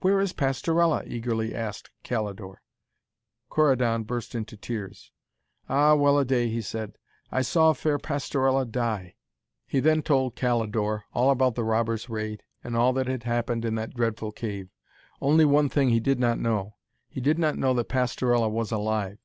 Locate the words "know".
16.40-16.74, 17.56-17.72